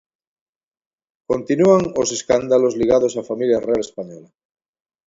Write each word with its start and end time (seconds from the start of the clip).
Continúan 1.31 1.83
os 2.01 2.09
escándalos 2.17 2.77
ligados 2.81 3.13
á 3.21 3.23
familia 3.29 3.63
real 3.67 3.81
española. 3.87 4.29